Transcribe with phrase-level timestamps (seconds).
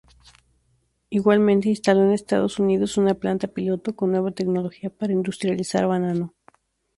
[1.11, 6.33] Igualmente, instaló en Estados Unidos una planta piloto con nueva tecnología para industrializar banano.